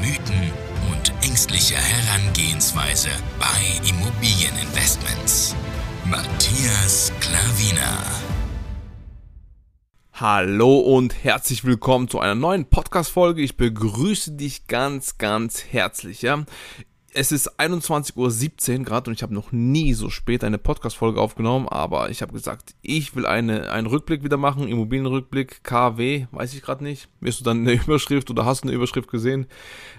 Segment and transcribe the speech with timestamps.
[0.00, 0.50] Mythen
[0.90, 5.54] und ängstliche Herangehensweise bei Immobilieninvestments.
[6.06, 7.98] Matthias Klavina.
[10.14, 13.42] Hallo und herzlich willkommen zu einer neuen Podcast-Folge.
[13.42, 16.22] Ich begrüße dich ganz, ganz herzlich.
[16.22, 16.44] Ja?
[17.14, 21.68] Es ist 21.17 Uhr gerade und ich habe noch nie so spät eine Podcast-Folge aufgenommen,
[21.68, 26.62] aber ich habe gesagt, ich will eine, einen Rückblick wieder machen, Immobilienrückblick, KW, weiß ich
[26.62, 27.10] gerade nicht.
[27.20, 29.46] Wirst du dann eine Überschrift oder hast du eine Überschrift gesehen?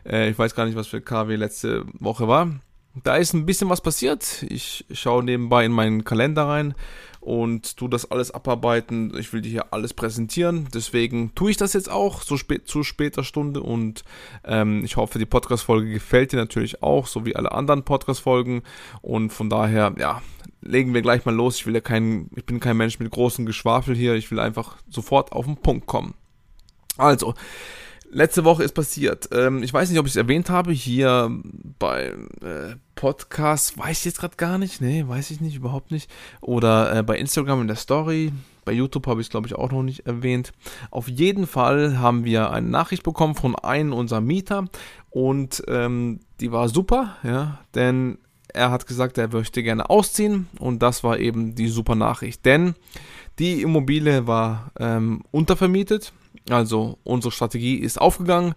[0.10, 2.50] Äh, ich weiß gar nicht, was für KW letzte Woche war.
[3.04, 4.44] Da ist ein bisschen was passiert.
[4.50, 6.74] Ich schaue nebenbei in meinen Kalender rein
[7.24, 9.16] und tu das alles abarbeiten.
[9.18, 10.68] Ich will dir hier alles präsentieren.
[10.74, 14.04] Deswegen tue ich das jetzt auch so spät, zu später Stunde und
[14.44, 18.64] ähm, ich hoffe, die Podcast-Folge gefällt dir natürlich auch, so wie alle anderen Podcast-Folgen.
[19.02, 20.22] Und von daher, ja,
[20.62, 21.58] legen wir gleich mal los.
[21.58, 24.16] Ich will ja kein, ich bin kein Mensch mit großem Geschwafel hier.
[24.16, 26.16] Ich will einfach sofort auf den Punkt kommen.
[26.98, 27.34] Also,
[28.14, 29.30] letzte Woche ist passiert.
[29.34, 31.32] Ähm, ich weiß nicht, ob ich es erwähnt habe, hier
[31.80, 36.10] bei äh, Podcast, weiß ich jetzt gerade gar nicht, nee, weiß ich nicht, überhaupt nicht.
[36.42, 38.32] Oder äh, bei Instagram in der Story,
[38.66, 40.52] bei YouTube habe ich es, glaube ich, auch noch nicht erwähnt.
[40.92, 44.66] Auf jeden Fall haben wir eine Nachricht bekommen von einem unserer Mieter
[45.10, 48.18] und ähm, die war super, ja, denn
[48.54, 52.76] er hat gesagt, er möchte gerne ausziehen und das war eben die super Nachricht, denn
[53.40, 56.14] die Immobilie war ähm, untervermietet
[56.50, 58.56] also unsere Strategie ist aufgegangen.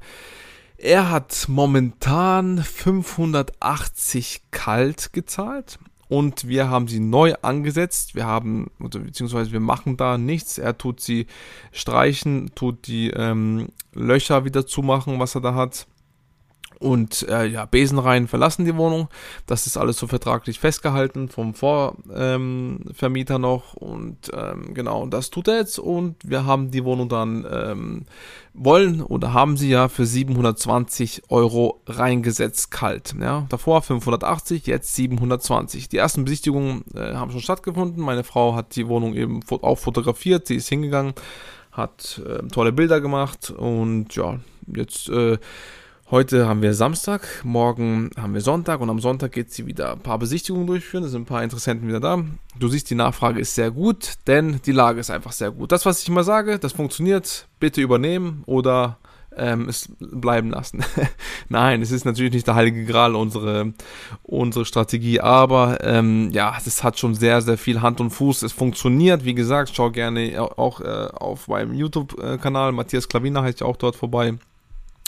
[0.78, 5.78] Er hat momentan 580 kalt gezahlt
[6.08, 8.14] und wir haben sie neu angesetzt.
[8.14, 10.58] Wir haben, beziehungsweise wir machen da nichts.
[10.58, 11.26] Er tut sie
[11.72, 15.86] streichen, tut die ähm, Löcher wieder zumachen, was er da hat
[16.78, 19.08] und äh, ja, Besenreihen verlassen die Wohnung.
[19.46, 25.48] Das ist alles so vertraglich festgehalten vom Vorvermieter ähm, noch und ähm, genau, das tut
[25.48, 28.06] er jetzt und wir haben die Wohnung dann ähm,
[28.52, 33.14] wollen oder haben sie ja für 720 Euro reingesetzt kalt.
[33.20, 35.88] Ja, davor 580, jetzt 720.
[35.88, 38.02] Die ersten Besichtigungen äh, haben schon stattgefunden.
[38.02, 41.14] Meine Frau hat die Wohnung eben auch fotografiert, sie ist hingegangen,
[41.72, 45.38] hat äh, tolle Bilder gemacht und ja, jetzt äh,
[46.08, 49.98] Heute haben wir Samstag, morgen haben wir Sonntag und am Sonntag geht sie wieder ein
[49.98, 51.02] paar Besichtigungen durchführen.
[51.02, 52.22] Es sind ein paar Interessenten wieder da.
[52.56, 55.72] Du siehst, die Nachfrage ist sehr gut, denn die Lage ist einfach sehr gut.
[55.72, 57.48] Das, was ich immer sage, das funktioniert.
[57.58, 58.98] Bitte übernehmen oder
[59.36, 60.84] ähm, es bleiben lassen.
[61.48, 63.72] Nein, es ist natürlich nicht der heilige Gral, unsere,
[64.22, 68.44] unsere Strategie, aber ähm, ja, es hat schon sehr, sehr viel Hand und Fuß.
[68.44, 73.66] Es funktioniert, wie gesagt, schau gerne auch äh, auf meinem YouTube-Kanal, Matthias Klavina heißt ja
[73.66, 74.38] auch dort vorbei.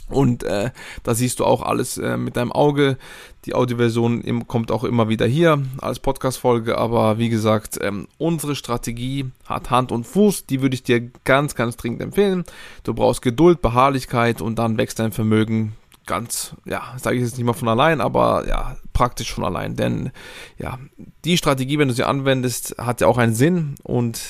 [0.09, 0.71] Und äh,
[1.03, 2.97] da siehst du auch alles äh, mit deinem Auge.
[3.45, 6.79] Die Audioversion im, kommt auch immer wieder hier als Podcast-Folge.
[6.79, 10.47] Aber wie gesagt, ähm, unsere Strategie hat Hand und Fuß.
[10.47, 12.45] Die würde ich dir ganz, ganz dringend empfehlen.
[12.85, 15.75] Du brauchst Geduld, Beharrlichkeit und dann wächst dein Vermögen
[16.09, 19.77] ganz, ja, sage ich jetzt nicht mal von allein, aber ja, praktisch von allein.
[19.77, 20.11] Denn
[20.57, 20.79] ja,
[21.25, 24.21] die Strategie, wenn du sie anwendest, hat ja auch einen Sinn und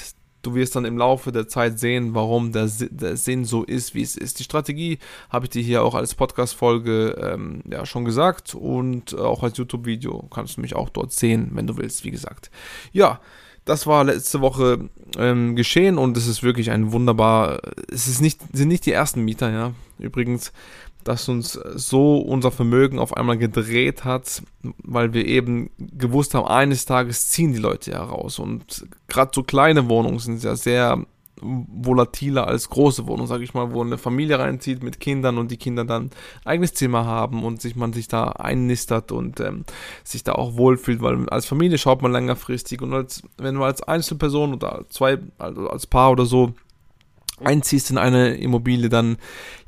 [0.48, 4.00] Du wirst dann im Laufe der Zeit sehen, warum der, der Sinn so ist, wie
[4.00, 4.38] es ist.
[4.38, 4.98] Die Strategie
[5.28, 10.26] habe ich dir hier auch als Podcast-Folge ähm, ja, schon gesagt und auch als YouTube-Video
[10.32, 12.50] kannst du mich auch dort sehen, wenn du willst, wie gesagt.
[12.92, 13.20] Ja,
[13.66, 14.88] das war letzte Woche
[15.18, 17.60] ähm, geschehen und es ist wirklich ein wunderbar.
[17.92, 19.74] Es ist nicht, sind nicht die ersten Mieter, ja.
[19.98, 20.52] Übrigens,
[21.04, 24.42] dass uns so unser Vermögen auf einmal gedreht hat,
[24.84, 28.38] weil wir eben gewusst haben, eines Tages ziehen die Leute heraus.
[28.38, 31.04] Und gerade so kleine Wohnungen sind ja sehr
[31.40, 35.56] volatiler als große Wohnungen, sage ich mal, wo eine Familie reinzieht mit Kindern und die
[35.56, 36.10] Kinder dann ein
[36.44, 39.64] eigenes Zimmer haben und sich man sich da einnistert und ähm,
[40.04, 43.82] sich da auch wohlfühlt, weil als Familie schaut man längerfristig und als wenn man als
[43.82, 46.54] Einzelperson oder zwei, also als Paar oder so
[47.44, 49.16] einziehst in eine Immobilie, dann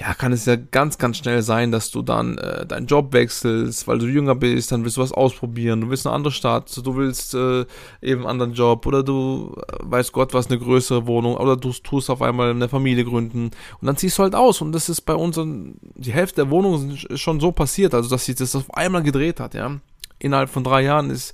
[0.01, 3.87] ja, kann es ja ganz, ganz schnell sein, dass du dann äh, deinen Job wechselst,
[3.87, 6.97] weil du jünger bist, dann willst du was ausprobieren, du willst eine andere Stadt, du
[6.97, 7.67] willst äh,
[8.01, 11.73] eben einen anderen Job oder du äh, weiß Gott was, eine größere Wohnung oder du
[11.73, 13.51] tust auf einmal eine Familie gründen
[13.81, 16.93] und dann ziehst du halt aus und das ist bei uns, die Hälfte der Wohnungen
[16.93, 19.77] ist schon so passiert, also dass sich das auf einmal gedreht hat, ja.
[20.23, 21.33] Innerhalb von drei Jahren ist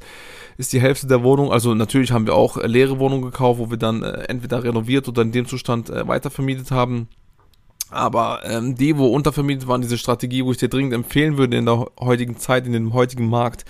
[0.57, 3.71] ist die Hälfte der Wohnung, also natürlich haben wir auch äh, leere Wohnungen gekauft, wo
[3.71, 7.09] wir dann äh, entweder renoviert oder in dem Zustand äh, weitervermietet haben.
[7.91, 11.67] Aber ähm, die, wo untervermietet waren, diese Strategie, wo ich dir dringend empfehlen würde in
[11.67, 13.65] der heutigen Zeit, in dem heutigen Markt,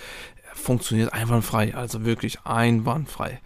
[0.55, 1.75] funktioniert einwandfrei.
[1.75, 3.39] Also wirklich einwandfrei.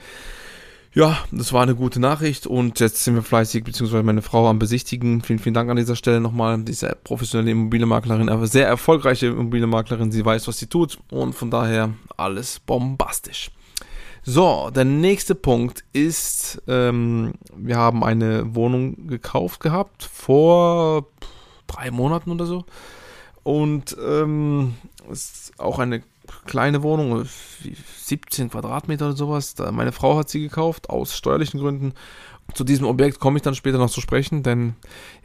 [0.93, 4.59] Ja, das war eine gute Nachricht und jetzt sind wir fleißig, beziehungsweise meine Frau am
[4.59, 5.21] Besichtigen.
[5.21, 6.61] Vielen, vielen Dank an dieser Stelle nochmal.
[6.63, 10.11] Diese professionelle Immobilienmaklerin, aber sehr erfolgreiche Immobilienmaklerin.
[10.11, 13.51] Sie weiß, was sie tut und von daher alles bombastisch.
[14.23, 21.07] So, der nächste Punkt ist, ähm, wir haben eine Wohnung gekauft gehabt vor
[21.67, 22.65] drei Monaten oder so.
[23.43, 24.75] Und ähm,
[25.09, 26.03] ist auch eine
[26.45, 27.25] kleine Wohnung,
[27.97, 29.55] 17 Quadratmeter oder sowas.
[29.71, 31.93] Meine Frau hat sie gekauft, aus steuerlichen Gründen.
[32.53, 34.75] Zu diesem Objekt komme ich dann später noch zu sprechen, denn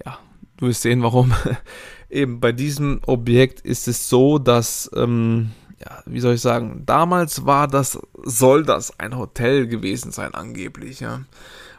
[0.05, 0.19] ja,
[0.57, 1.33] du wirst sehen, warum.
[2.11, 5.51] Eben bei diesem Objekt ist es so, dass, ähm,
[5.81, 11.01] ja, wie soll ich sagen, damals war das, soll das ein Hotel gewesen sein, angeblich,
[11.01, 11.23] ja.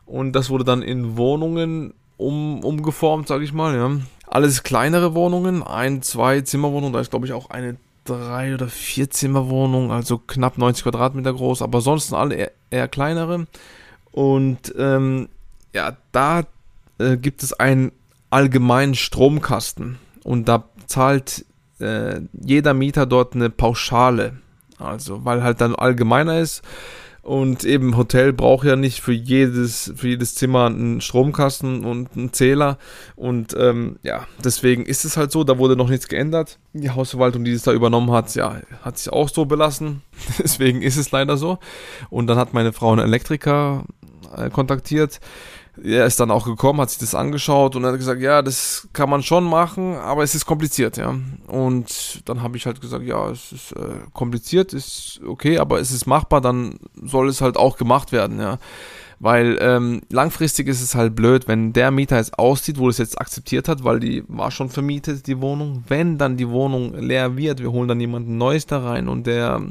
[0.06, 3.92] Und das wurde dann in Wohnungen um, umgeformt, sag ich mal, ja.
[4.28, 9.10] Alles kleinere Wohnungen, ein, zwei Zimmerwohnungen, da ist glaube ich auch eine drei oder vier
[9.10, 13.48] Zimmerwohnung, also knapp 90 Quadratmeter groß, aber sonst alle eher, eher kleinere.
[14.12, 15.30] Und ähm,
[15.74, 16.44] ja, da
[16.98, 17.92] äh, gibt es einen
[18.30, 21.46] allgemeinen Stromkasten und da zahlt
[21.80, 24.38] äh, jeder Mieter dort eine Pauschale.
[24.80, 26.62] Also, weil halt dann allgemeiner ist
[27.28, 32.32] und eben Hotel braucht ja nicht für jedes, für jedes Zimmer einen Stromkasten und einen
[32.32, 32.78] Zähler.
[33.18, 36.58] Und ähm, ja, deswegen ist es halt so, da wurde noch nichts geändert.
[36.72, 40.04] Die Hausverwaltung, die es da übernommen hat, ja, hat sich auch so belassen.
[40.40, 41.60] deswegen ist es leider so.
[42.10, 43.84] Und dann hat meine Frau einen Elektriker
[44.34, 45.20] äh, kontaktiert
[45.84, 49.10] er ist dann auch gekommen, hat sich das angeschaut und hat gesagt, ja, das kann
[49.10, 51.16] man schon machen, aber es ist kompliziert, ja.
[51.48, 55.92] Und dann habe ich halt gesagt, ja, es ist äh, kompliziert, ist okay, aber es
[55.92, 58.58] ist machbar, dann soll es halt auch gemacht werden, ja.
[59.20, 63.20] Weil ähm, langfristig ist es halt blöd, wenn der Mieter jetzt auszieht, wo es jetzt
[63.20, 65.84] akzeptiert hat, weil die war schon vermietet, die Wohnung.
[65.88, 69.62] Wenn dann die Wohnung leer wird, wir holen dann jemanden Neues da rein und der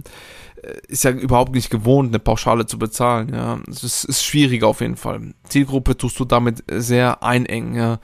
[0.63, 3.33] äh, ist ja überhaupt nicht gewohnt, eine Pauschale zu bezahlen.
[3.33, 5.35] Ja, es ist, ist schwierig auf jeden Fall.
[5.45, 7.77] Zielgruppe tust du damit sehr einengen.
[7.77, 8.01] Ja,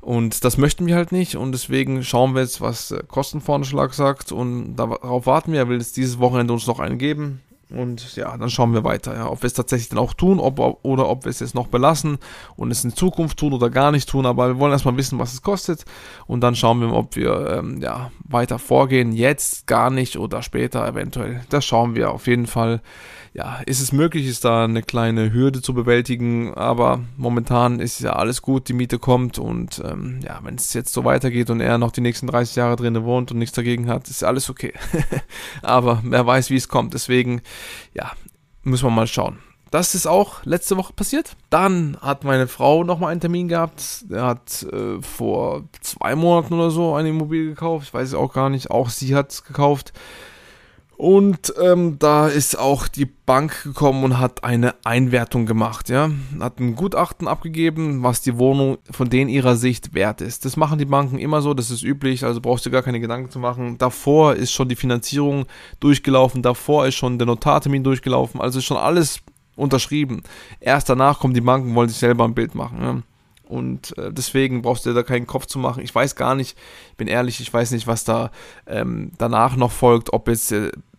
[0.00, 4.76] und das möchten wir halt nicht und deswegen schauen wir jetzt, was Kostenvoranschlag sagt und
[4.76, 5.60] darauf warten wir.
[5.60, 7.42] Er will es dieses Wochenende uns noch einen geben.
[7.70, 10.58] Und ja, dann schauen wir weiter, ja, ob wir es tatsächlich dann auch tun ob,
[10.82, 12.16] oder ob wir es jetzt noch belassen
[12.56, 14.24] und es in Zukunft tun oder gar nicht tun.
[14.24, 15.84] Aber wir wollen erstmal wissen, was es kostet
[16.26, 19.12] und dann schauen wir, ob wir ähm, ja, weiter vorgehen.
[19.12, 21.42] Jetzt gar nicht oder später eventuell.
[21.50, 22.80] Das schauen wir auf jeden Fall
[23.38, 28.14] ja, ist es möglich, ist da eine kleine Hürde zu bewältigen, aber momentan ist ja
[28.14, 31.78] alles gut, die Miete kommt und ähm, ja, wenn es jetzt so weitergeht und er
[31.78, 34.72] noch die nächsten 30 Jahre drinnen wohnt und nichts dagegen hat, ist alles okay.
[35.62, 37.40] aber wer weiß, wie es kommt, deswegen,
[37.94, 38.12] ja,
[38.62, 39.38] müssen wir mal schauen.
[39.70, 41.36] Das ist auch letzte Woche passiert.
[41.50, 44.06] Dann hat meine Frau nochmal einen Termin gehabt.
[44.10, 47.86] Er hat äh, vor zwei Monaten oder so eine Immobilie gekauft.
[47.86, 48.70] Ich weiß es auch gar nicht.
[48.70, 49.92] Auch sie hat es gekauft.
[50.98, 56.10] Und ähm, da ist auch die Bank gekommen und hat eine Einwertung gemacht, ja.
[56.40, 60.44] Hat ein Gutachten abgegeben, was die Wohnung von denen ihrer Sicht wert ist.
[60.44, 63.30] Das machen die Banken immer so, das ist üblich, also brauchst du gar keine Gedanken
[63.30, 63.78] zu machen.
[63.78, 65.46] Davor ist schon die Finanzierung
[65.78, 69.20] durchgelaufen, davor ist schon der Notartermin durchgelaufen, also ist schon alles
[69.54, 70.24] unterschrieben.
[70.58, 73.02] Erst danach kommen die Banken, wollen sich selber ein Bild machen, ja.
[73.48, 75.82] Und äh, deswegen brauchst du dir da keinen Kopf zu machen.
[75.82, 76.58] Ich weiß gar nicht,
[76.90, 78.30] ich bin ehrlich, ich weiß nicht, was da
[78.66, 80.52] ähm, danach noch folgt, ob jetzt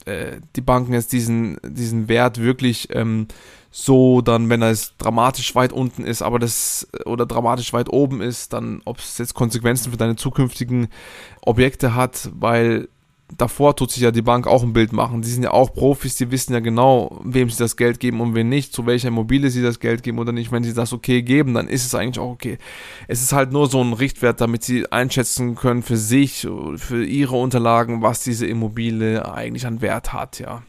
[0.06, 3.28] äh, äh, die Banken jetzt diesen, diesen Wert wirklich ähm,
[3.72, 8.22] so dann, wenn er es dramatisch weit unten ist, aber das oder dramatisch weit oben
[8.22, 10.88] ist, dann ob es jetzt Konsequenzen für deine zukünftigen
[11.42, 12.90] Objekte hat, weil
[13.38, 15.22] davor tut sich ja die Bank auch ein Bild machen.
[15.22, 18.36] Die sind ja auch Profis, die wissen ja genau, wem sie das Geld geben und
[18.36, 20.52] wem nicht, zu welcher Immobilie sie das Geld geben oder nicht.
[20.52, 22.58] Wenn sie das okay geben, dann ist es eigentlich auch okay.
[23.08, 27.36] Es ist halt nur so ein Richtwert, damit sie einschätzen können für sich, für ihre
[27.36, 30.64] Unterlagen, was diese Immobilie eigentlich an Wert hat, ja.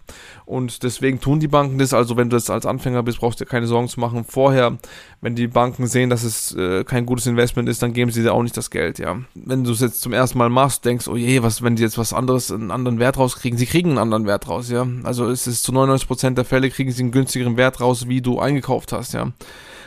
[0.50, 1.95] Und deswegen tun die Banken das.
[1.95, 4.25] Also wenn du jetzt als Anfänger bist, brauchst du dir keine Sorgen zu machen.
[4.25, 4.78] Vorher,
[5.21, 8.35] wenn die Banken sehen, dass es äh, kein gutes Investment ist, dann geben sie dir
[8.35, 9.16] auch nicht das Geld, ja.
[9.37, 11.99] Wenn du es jetzt zum ersten Mal machst, denkst, oh je, was, wenn die jetzt
[11.99, 14.88] was anderes, einen anderen Wert rauskriegen, sie kriegen einen anderen Wert raus, ja.
[15.04, 18.40] Also es ist zu 99% der Fälle kriegen sie einen günstigeren Wert raus, wie du
[18.40, 19.30] eingekauft hast, ja.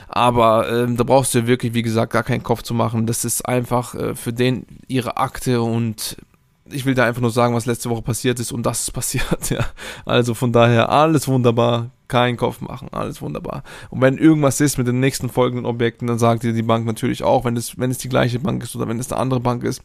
[0.08, 3.06] Aber ähm, da brauchst du wirklich, wie gesagt, gar keinen Kopf zu machen.
[3.06, 6.16] Das ist einfach äh, für den ihre Akte und
[6.74, 9.50] ich will da einfach nur sagen, was letzte Woche passiert ist und das ist passiert,
[9.50, 9.66] ja.
[10.06, 13.64] Also von daher alles wunderbar, keinen Kopf machen, alles wunderbar.
[13.90, 17.24] Und wenn irgendwas ist mit den nächsten folgenden Objekten, dann sagt dir die Bank natürlich
[17.24, 19.64] auch, wenn es, wenn es die gleiche Bank ist oder wenn es eine andere Bank
[19.64, 19.82] ist,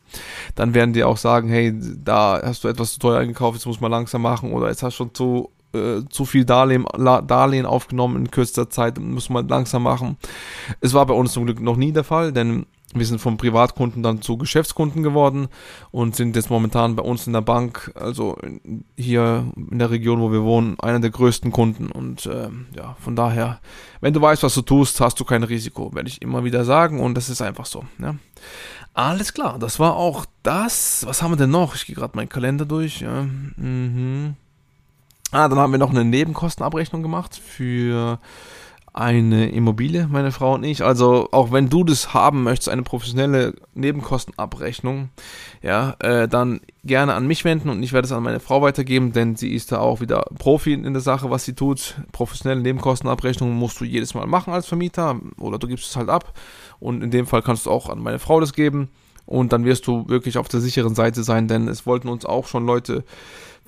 [0.55, 1.73] dann werden die auch sagen, hey,
[2.05, 4.95] da hast du etwas zu teuer eingekauft, jetzt muss man langsam machen oder jetzt hast
[4.95, 9.83] du schon zu äh, zu viel Darlehen, Darlehen aufgenommen in kürzester Zeit, muss man langsam
[9.83, 10.17] machen.
[10.81, 12.65] Es war bei uns zum Glück noch nie der Fall, denn
[12.95, 15.49] wir sind vom Privatkunden dann zu Geschäftskunden geworden
[15.91, 18.39] und sind jetzt momentan bei uns in der Bank, also
[18.97, 21.91] hier in der Region, wo wir wohnen, einer der größten Kunden.
[21.91, 23.61] Und äh, ja, von daher,
[24.01, 27.01] wenn du weißt, was du tust, hast du kein Risiko, werde ich immer wieder sagen
[27.01, 27.85] und das ist einfach so.
[27.99, 28.15] Ja.
[28.95, 31.05] Alles klar, das war auch das.
[31.07, 31.75] Was haben wir denn noch?
[31.75, 33.01] Ich gehe gerade meinen Kalender durch.
[33.01, 33.27] Ja.
[33.57, 34.35] Mhm.
[35.31, 38.19] Ah, dann haben wir noch eine Nebenkostenabrechnung gemacht für
[38.93, 40.83] eine Immobilie, meine Frau und ich.
[40.83, 45.11] Also auch wenn du das haben möchtest, eine professionelle Nebenkostenabrechnung,
[45.63, 49.13] ja, äh, dann gerne an mich wenden und ich werde es an meine Frau weitergeben,
[49.13, 51.97] denn sie ist da auch wieder Profi in der Sache, was sie tut.
[52.13, 56.33] Professionelle Nebenkostenabrechnung musst du jedes Mal machen als Vermieter oder du gibst es halt ab
[56.81, 58.89] und in dem Fall kannst du auch an meine Frau das geben
[59.27, 62.47] und dann wirst du wirklich auf der sicheren Seite sein, denn es wollten uns auch
[62.47, 63.05] schon Leute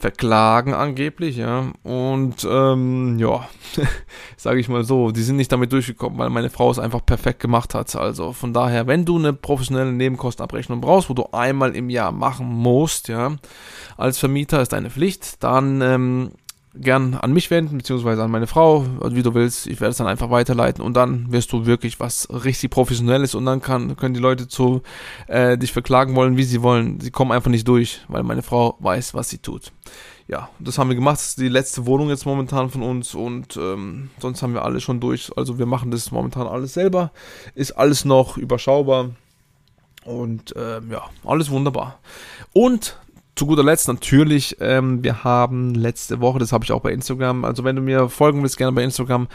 [0.01, 1.73] verklagen angeblich, ja.
[1.83, 3.49] Und ähm, ja,
[4.37, 7.41] sage ich mal so, die sind nicht damit durchgekommen, weil meine Frau es einfach perfekt
[7.41, 7.95] gemacht hat.
[7.95, 12.47] Also von daher, wenn du eine professionelle Nebenkostenabrechnung brauchst, wo du einmal im Jahr machen
[12.47, 13.37] musst, ja,
[13.99, 16.31] als Vermieter ist deine Pflicht, dann ähm,
[16.75, 19.67] gern an mich wenden, beziehungsweise an meine Frau, also wie du willst.
[19.67, 23.45] Ich werde es dann einfach weiterleiten und dann wirst du wirklich was richtig Professionelles und
[23.45, 24.83] dann kann, können die Leute zu
[25.27, 27.01] äh, dich verklagen wollen, wie sie wollen.
[27.01, 29.73] Sie kommen einfach nicht durch, weil meine Frau weiß, was sie tut.
[30.29, 31.17] Ja, das haben wir gemacht.
[31.17, 34.85] Das ist die letzte Wohnung jetzt momentan von uns und ähm, sonst haben wir alles
[34.85, 35.33] schon durch.
[35.37, 37.11] Also wir machen das momentan alles selber.
[37.57, 39.11] Ist alles noch überschaubar.
[40.05, 41.99] Und ähm, ja, alles wunderbar.
[42.53, 42.97] Und
[43.37, 47.45] zu guter Letzt natürlich, ähm, wir haben letzte Woche, das habe ich auch bei Instagram,
[47.45, 49.29] also wenn du mir folgen willst, gerne bei Instagram,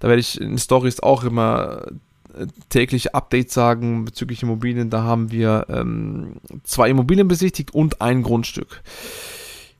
[0.00, 1.86] da werde ich in Stories auch immer
[2.34, 4.90] äh, tägliche Updates sagen bezüglich Immobilien.
[4.90, 8.82] Da haben wir ähm, zwei Immobilien besichtigt und ein Grundstück.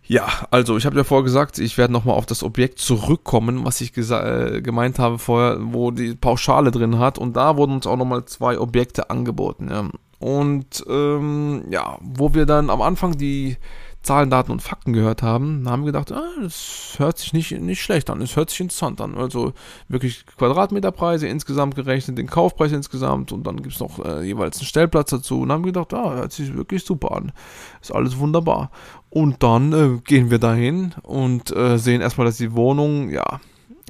[0.04, 3.80] Ja, also ich habe ja vorher gesagt, ich werde nochmal auf das Objekt zurückkommen, was
[3.80, 7.18] ich äh, gemeint habe vorher, wo die Pauschale drin hat.
[7.18, 9.68] Und da wurden uns auch nochmal zwei Objekte angeboten.
[9.70, 9.88] Ja.
[10.22, 13.56] Und ähm, ja, wo wir dann am Anfang die
[14.02, 17.82] Zahlen, Daten und Fakten gehört haben, haben wir gedacht, ah, das hört sich nicht, nicht
[17.82, 19.16] schlecht an, es hört sich interessant an.
[19.16, 19.52] Also
[19.88, 24.66] wirklich Quadratmeterpreise insgesamt gerechnet, den Kaufpreis insgesamt und dann gibt es noch äh, jeweils einen
[24.66, 25.40] Stellplatz dazu.
[25.40, 27.32] Und haben gedacht, ah, hört sich wirklich super an.
[27.80, 28.70] Ist alles wunderbar.
[29.10, 33.40] Und dann äh, gehen wir dahin und äh, sehen erstmal, dass die Wohnung, ja,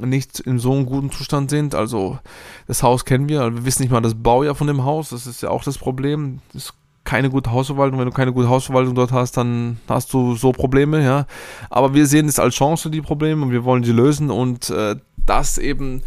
[0.07, 1.75] nicht in so einem guten Zustand sind.
[1.75, 2.19] Also
[2.67, 5.43] das Haus kennen wir, wir wissen nicht mal das Baujahr von dem Haus, das ist
[5.43, 6.41] ja auch das Problem.
[6.53, 7.99] Das ist keine gute Hausverwaltung.
[7.99, 11.27] Wenn du keine gute Hausverwaltung dort hast, dann hast du so Probleme, ja.
[11.71, 14.97] Aber wir sehen es als Chance, die Probleme, und wir wollen sie lösen und äh,
[15.27, 16.03] das eben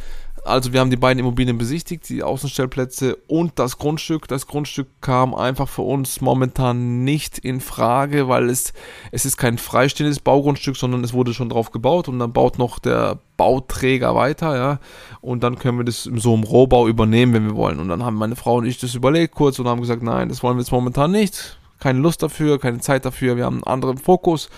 [0.45, 4.27] also wir haben die beiden Immobilien besichtigt, die Außenstellplätze und das Grundstück.
[4.27, 8.73] Das Grundstück kam einfach für uns momentan nicht in Frage, weil es,
[9.11, 12.79] es ist kein freistehendes Baugrundstück, sondern es wurde schon drauf gebaut und dann baut noch
[12.79, 14.79] der Bauträger weiter, ja.
[15.19, 17.79] Und dann können wir das so im Rohbau übernehmen, wenn wir wollen.
[17.79, 20.43] Und dann haben meine Frau und ich das überlegt kurz und haben gesagt, nein, das
[20.43, 21.57] wollen wir jetzt momentan nicht.
[21.79, 24.49] Keine Lust dafür, keine Zeit dafür, wir haben einen anderen Fokus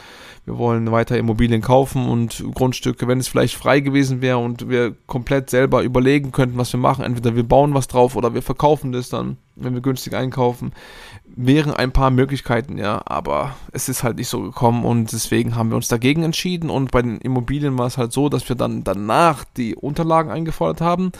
[0.47, 4.95] wir wollen weiter Immobilien kaufen und Grundstücke, wenn es vielleicht frei gewesen wäre und wir
[5.05, 7.03] komplett selber überlegen könnten, was wir machen.
[7.03, 10.71] Entweder wir bauen was drauf oder wir verkaufen das dann, wenn wir günstig einkaufen.
[11.25, 15.69] Wären ein paar Möglichkeiten, ja, aber es ist halt nicht so gekommen und deswegen haben
[15.69, 18.85] wir uns dagegen entschieden und bei den Immobilien war es halt so, dass wir dann
[18.85, 21.11] danach die Unterlagen eingefordert haben.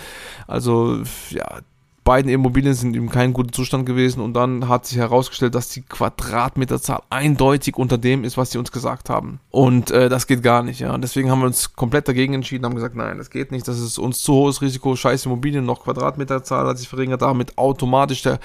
[0.48, 1.60] Also, ja,
[2.08, 5.82] beiden Immobilien sind in keinem guten Zustand gewesen und dann hat sich herausgestellt, dass die
[5.82, 9.42] Quadratmeterzahl eindeutig unter dem ist, was sie uns gesagt haben.
[9.52, 10.94] Und äh, das geht gar nicht, ja.
[10.94, 13.78] Und deswegen haben wir uns komplett dagegen entschieden, haben gesagt, nein, das geht nicht, das
[13.82, 18.40] ist uns zu hohes Risiko, scheiß Immobilien, noch Quadratmeterzahl hat sich verringert, damit automatisch der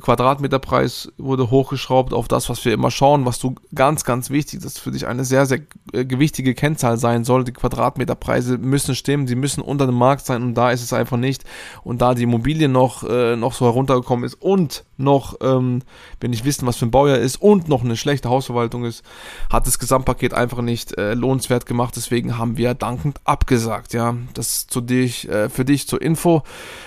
[0.00, 4.78] Quadratmeterpreis wurde hochgeschraubt auf das, was wir immer schauen, was du ganz, ganz wichtig, das
[4.78, 5.62] für dich eine sehr, sehr
[5.92, 7.42] äh, gewichtige Kennzahl sein soll.
[7.42, 11.16] Die Quadratmeterpreise müssen stimmen, die müssen unter dem Markt sein und da ist es einfach
[11.16, 11.42] nicht.
[11.82, 15.82] Und da die Immobilien noch äh, noch so heruntergekommen ist und noch, ähm,
[16.20, 19.02] wenn ich wissen, was für ein Baujahr ist und noch eine schlechte Hausverwaltung ist,
[19.50, 21.94] hat das Gesamtpaket einfach nicht äh, lohnenswert gemacht.
[21.96, 23.92] Deswegen haben wir dankend abgesagt.
[23.92, 26.42] Ja, das zu dich, äh, für dich zur Info.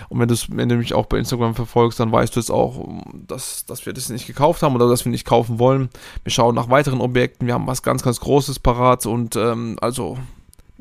[0.10, 3.65] Und wenn, wenn du mich auch bei Instagram verfolgst, dann weißt du es auch, dass,
[3.65, 5.89] dass wir das nicht gekauft haben oder dass wir nicht kaufen wollen.
[6.24, 7.48] Wir schauen nach weiteren Objekten.
[7.48, 10.17] Wir haben was ganz, ganz Großes parat und ähm, also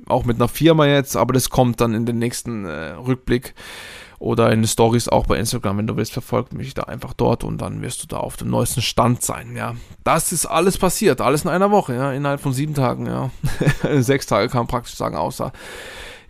[0.06, 3.54] auch mit einer Firma jetzt, aber das kommt dann in den nächsten äh, Rückblick
[4.22, 7.60] oder in Stories auch bei Instagram, wenn du willst, verfolgt mich da einfach dort und
[7.60, 9.74] dann wirst du da auf dem neuesten Stand sein, ja.
[10.04, 13.30] Das ist alles passiert, alles in einer Woche, ja, innerhalb von sieben Tagen, ja.
[14.00, 15.52] Sechs Tage kann man praktisch sagen, außer,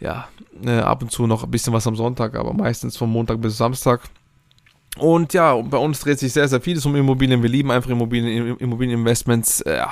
[0.01, 0.27] ja,
[0.65, 3.59] äh, ab und zu noch ein bisschen was am Sonntag, aber meistens von Montag bis
[3.59, 4.01] Samstag.
[4.99, 7.43] Und ja, bei uns dreht sich sehr, sehr vieles um Immobilien.
[7.43, 9.65] Wir lieben einfach Immobilien, Immobilieninvestments.
[9.67, 9.91] Ja,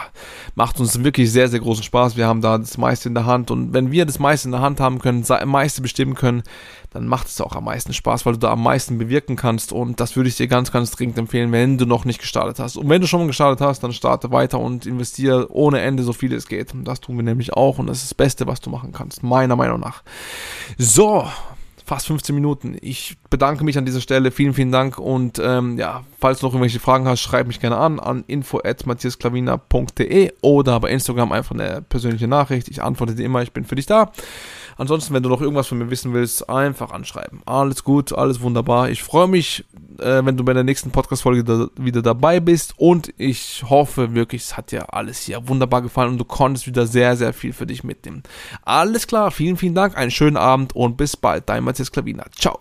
[0.55, 2.19] macht uns wirklich sehr, sehr großen Spaß.
[2.19, 3.51] Wir haben da das meiste in der Hand.
[3.51, 6.43] Und wenn wir das meiste in der Hand haben können, das meiste bestimmen können,
[6.91, 9.73] dann macht es auch am meisten Spaß, weil du da am meisten bewirken kannst.
[9.73, 12.77] Und das würde ich dir ganz, ganz dringend empfehlen, wenn du noch nicht gestartet hast.
[12.77, 16.35] Und wenn du schon gestartet hast, dann starte weiter und investiere ohne Ende so viel
[16.35, 16.75] es geht.
[16.75, 17.79] Und das tun wir nämlich auch.
[17.79, 20.03] Und das ist das Beste, was du machen kannst, meiner Meinung nach.
[20.77, 21.27] So,
[21.91, 22.77] fast 15 Minuten.
[22.83, 24.31] Ich bedanke mich an dieser Stelle.
[24.31, 24.97] Vielen, vielen Dank.
[24.97, 30.33] Und ähm, ja, falls du noch irgendwelche Fragen hast, schreib mich gerne an an info.matthiasklavina.de
[30.41, 32.69] oder bei Instagram einfach eine persönliche Nachricht.
[32.69, 34.13] Ich antworte dir immer, ich bin für dich da.
[34.77, 37.43] Ansonsten, wenn du noch irgendwas von mir wissen willst, einfach anschreiben.
[37.47, 38.91] Alles gut, alles wunderbar.
[38.91, 39.65] Ich freue mich,
[39.99, 44.43] äh, wenn du bei der nächsten Podcast-Folge da, wieder dabei bist und ich hoffe wirklich,
[44.43, 47.67] es hat dir alles hier wunderbar gefallen und du konntest wieder sehr, sehr viel für
[47.67, 48.23] dich mitnehmen.
[48.63, 51.49] Alles klar, vielen, vielen Dank, einen schönen Abend und bis bald.
[51.49, 52.25] Dein Matthias Klavina.
[52.37, 52.61] Ciao.